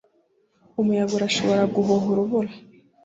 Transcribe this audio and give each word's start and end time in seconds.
Umuyaga 0.79 1.13
urashobora 1.17 1.63
guhuha 1.73 2.05
urubura 2.13 2.51